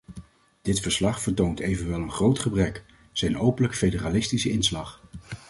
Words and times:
Dit 0.61 0.79
verslag 0.79 1.21
vertoont 1.21 1.59
evenwel 1.59 2.01
een 2.01 2.11
groot 2.11 2.39
gebrek: 2.39 2.83
zijn 3.11 3.37
openlijk 3.37 3.75
federalistische 3.75 4.51
inslag. 4.51 5.01